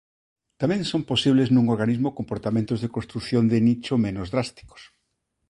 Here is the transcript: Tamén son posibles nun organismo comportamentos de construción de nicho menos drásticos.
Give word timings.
Tamén 0.61 0.81
son 0.91 1.01
posibles 1.11 1.47
nun 1.51 1.65
organismo 1.75 2.15
comportamentos 2.19 2.79
de 2.83 2.93
construción 2.95 3.43
de 3.51 3.59
nicho 3.67 3.93
menos 4.05 4.27
drásticos. 4.33 4.81